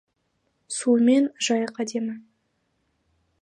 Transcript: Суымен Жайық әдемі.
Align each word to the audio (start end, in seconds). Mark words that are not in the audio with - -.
Суымен 0.77 1.27
Жайық 1.49 1.77
әдемі. 1.85 2.17